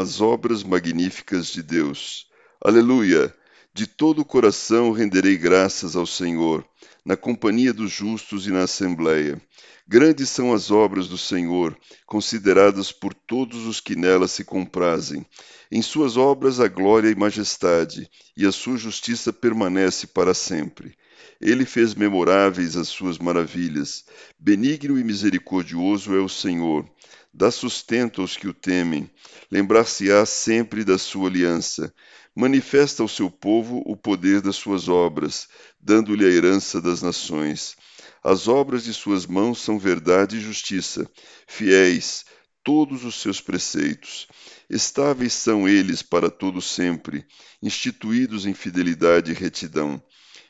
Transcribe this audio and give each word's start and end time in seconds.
As 0.00 0.20
obras 0.20 0.62
magníficas 0.62 1.48
de 1.48 1.60
Deus. 1.60 2.28
Aleluia! 2.64 3.34
De 3.74 3.84
todo 3.84 4.20
o 4.20 4.24
coração 4.24 4.92
renderei 4.92 5.36
graças 5.36 5.96
ao 5.96 6.06
Senhor, 6.06 6.64
na 7.04 7.16
companhia 7.16 7.72
dos 7.72 7.90
justos 7.90 8.46
e 8.46 8.52
na 8.52 8.62
assembleia. 8.62 9.42
Grandes 9.88 10.30
são 10.30 10.54
as 10.54 10.70
obras 10.70 11.08
do 11.08 11.18
Senhor, 11.18 11.76
consideradas 12.06 12.92
por 12.92 13.12
todos 13.12 13.66
os 13.66 13.80
que 13.80 13.96
nelas 13.96 14.30
se 14.30 14.44
comprazem. 14.44 15.26
Em 15.68 15.82
suas 15.82 16.16
obras 16.16 16.60
a 16.60 16.68
glória 16.68 17.10
e 17.10 17.16
majestade, 17.16 18.08
e 18.36 18.46
a 18.46 18.52
sua 18.52 18.76
justiça 18.76 19.32
permanece 19.32 20.06
para 20.06 20.32
sempre. 20.32 20.94
Ele 21.40 21.64
fez 21.64 21.96
memoráveis 21.96 22.76
as 22.76 22.86
suas 22.86 23.18
maravilhas. 23.18 24.04
Benigno 24.38 24.96
e 24.96 25.02
misericordioso 25.02 26.14
é 26.14 26.20
o 26.20 26.28
Senhor. 26.28 26.88
Dá 27.38 27.52
sustento 27.52 28.20
aos 28.20 28.36
que 28.36 28.48
o 28.48 28.52
temem. 28.52 29.08
Lembrar-se-á 29.48 30.26
sempre 30.26 30.82
da 30.82 30.98
sua 30.98 31.28
aliança. 31.28 31.94
Manifesta 32.34 33.00
ao 33.00 33.08
seu 33.08 33.30
povo 33.30 33.80
o 33.86 33.96
poder 33.96 34.40
das 34.40 34.56
suas 34.56 34.88
obras, 34.88 35.46
dando-lhe 35.78 36.24
a 36.26 36.28
herança 36.28 36.82
das 36.82 37.00
nações. 37.00 37.76
As 38.24 38.48
obras 38.48 38.82
de 38.82 38.92
suas 38.92 39.24
mãos 39.24 39.60
são 39.60 39.78
verdade 39.78 40.38
e 40.38 40.40
justiça. 40.40 41.08
Fiéis, 41.46 42.24
todos 42.64 43.04
os 43.04 43.14
seus 43.20 43.40
preceitos. 43.40 44.26
Estáveis 44.68 45.32
são 45.32 45.68
eles 45.68 46.02
para 46.02 46.28
todo 46.28 46.60
sempre, 46.60 47.24
instituídos 47.62 48.46
em 48.46 48.52
fidelidade 48.52 49.30
e 49.30 49.34
retidão. 49.34 50.02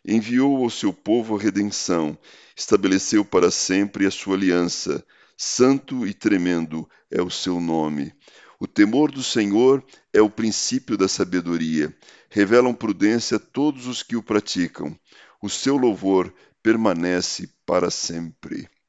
Enviou 0.03 0.65
ao 0.65 0.71
seu 0.71 0.95
povo 0.95 1.37
a 1.37 1.39
redenção, 1.39 2.17
estabeleceu 2.57 3.27
para 3.27 3.51
sempre 3.51 4.07
a 4.07 4.11
sua 4.11 4.37
aliança. 4.37 5.05
Santo 5.41 6.05
e 6.05 6.13
tremendo 6.13 6.89
é 7.09 7.23
o 7.23 7.31
seu 7.31 7.61
nome. 7.61 8.13
O 8.59 8.67
temor 8.67 9.13
do 9.13 9.23
Senhor 9.23 9.85
é 10.13 10.21
o 10.21 10.29
princípio 10.29 10.97
da 10.97 11.07
sabedoria. 11.07 11.97
Revelam 12.29 12.75
prudência 12.75 13.39
todos 13.39 13.87
os 13.87 14.03
que 14.03 14.17
o 14.17 14.23
praticam. 14.23 14.99
O 15.41 15.49
seu 15.49 15.77
louvor 15.77 16.35
permanece 16.61 17.49
para 17.65 17.89
sempre. 17.89 18.69